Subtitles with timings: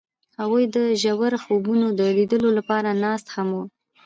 [0.39, 3.63] هغوی د ژور خوبونو د لیدلو لپاره ناست هم وو.